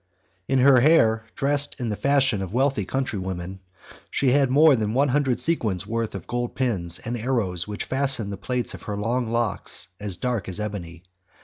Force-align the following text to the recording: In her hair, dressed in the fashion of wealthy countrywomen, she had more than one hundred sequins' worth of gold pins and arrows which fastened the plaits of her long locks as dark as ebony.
In 0.47 0.57
her 0.57 0.79
hair, 0.79 1.27
dressed 1.35 1.75
in 1.79 1.89
the 1.89 1.95
fashion 1.95 2.41
of 2.41 2.55
wealthy 2.55 2.85
countrywomen, 2.85 3.59
she 4.09 4.31
had 4.31 4.49
more 4.49 4.75
than 4.75 4.95
one 4.95 5.09
hundred 5.09 5.39
sequins' 5.39 5.85
worth 5.85 6.15
of 6.15 6.25
gold 6.25 6.55
pins 6.55 6.97
and 6.97 7.15
arrows 7.15 7.67
which 7.67 7.85
fastened 7.85 8.31
the 8.31 8.35
plaits 8.37 8.73
of 8.73 8.81
her 8.89 8.97
long 8.97 9.27
locks 9.31 9.89
as 9.99 10.15
dark 10.17 10.49
as 10.49 10.59
ebony. 10.59 11.03